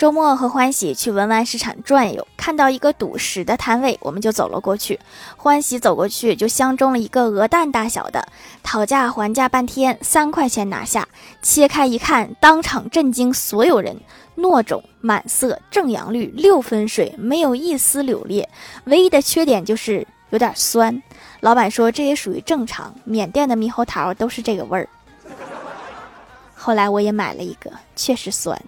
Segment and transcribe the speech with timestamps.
[0.00, 4.98] 周末和欢喜去文玩市场转悠，看到一个赌石的摊位，我们就走了过去。
[5.36, 8.26] 欢喜走过去就相中了一个鹅蛋大小的，
[8.62, 11.06] 讨价还价半天，三块钱拿下。
[11.42, 13.94] 切开一看，当场震惊所有人：
[14.38, 18.48] 糯种、满色、正阳绿、六分水，没有一丝柳裂。
[18.84, 21.02] 唯一的缺点就是有点酸。
[21.40, 24.88] 老板说这也属于正常，缅甸的猕猴桃都是这个味儿。
[26.54, 28.58] 后来我也买了一个，确实酸。